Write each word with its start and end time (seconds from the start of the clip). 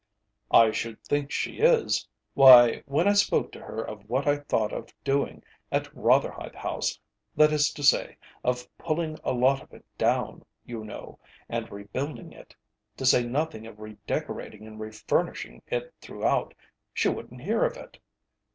"I 0.49 0.71
should 0.71 0.99
think 1.03 1.29
she 1.29 1.59
is. 1.59 2.07
Why, 2.33 2.81
when 2.87 3.07
I 3.07 3.13
spoke 3.13 3.51
to 3.51 3.61
her 3.61 3.83
of 3.83 4.09
what 4.09 4.27
I 4.27 4.37
thought 4.37 4.73
of 4.73 4.91
doing 5.03 5.43
at 5.71 5.93
Rotherhithe 5.95 6.55
House, 6.55 6.99
that 7.35 7.51
is 7.53 7.71
to 7.71 7.83
say, 7.83 8.17
of 8.43 8.67
pulling 8.79 9.19
a 9.23 9.31
lot 9.31 9.61
of 9.61 9.71
it 9.73 9.85
down, 9.99 10.43
you 10.65 10.83
know, 10.83 11.19
and 11.47 11.71
rebuilding 11.71 12.31
it, 12.31 12.55
to 12.97 13.05
say 13.05 13.23
nothing 13.23 13.67
of 13.67 13.79
redecorating 13.79 14.65
and 14.65 14.79
refurnishing 14.79 15.61
it 15.67 15.93
throughout, 16.01 16.55
she 16.95 17.07
wouldn't 17.07 17.43
hear 17.43 17.63
of 17.63 17.77
it. 17.77 17.99